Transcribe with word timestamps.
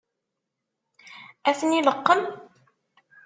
Ad 1.49 1.55
ten-ileqqem? 1.59 2.21